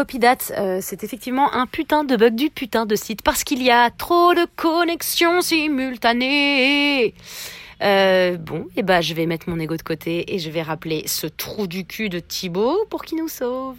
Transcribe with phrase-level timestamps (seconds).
[0.00, 3.70] Copydate, euh, c'est effectivement un putain de bug du putain de site parce qu'il y
[3.70, 7.12] a trop de connexions simultanées.
[7.82, 10.62] Euh, bon, et eh ben je vais mettre mon ego de côté et je vais
[10.62, 13.76] rappeler ce trou du cul de Thibaut pour qu'il nous sauve.